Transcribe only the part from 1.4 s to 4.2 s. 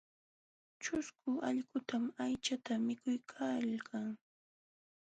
allqukunam aychata mikuykalkan.